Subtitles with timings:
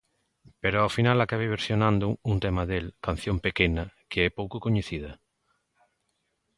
[0.61, 5.09] Pero ao final acabei versionando un tema del, "Canción pequena", que é pouco coñecido.